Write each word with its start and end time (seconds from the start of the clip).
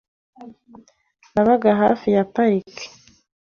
Nabaga 1.33 1.71
hafi 1.81 2.07
ya 2.15 2.23
parike. 2.33 2.85